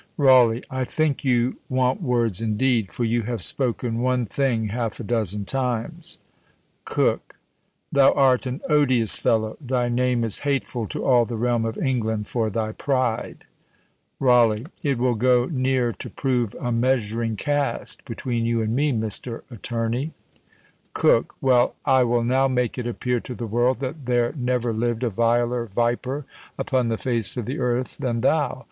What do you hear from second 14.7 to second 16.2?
It will go near to